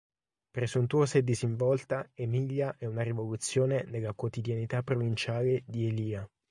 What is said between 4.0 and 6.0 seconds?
quotidianità provinciale di